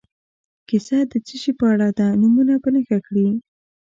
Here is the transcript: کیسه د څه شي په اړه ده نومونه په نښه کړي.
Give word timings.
کیسه 0.69 0.97
د 1.11 1.13
څه 1.25 1.35
شي 1.41 1.51
په 1.59 1.65
اړه 1.73 1.87
ده 1.97 2.07
نومونه 2.21 2.53
په 2.63 2.69
نښه 2.73 2.99
کړي. 3.07 3.27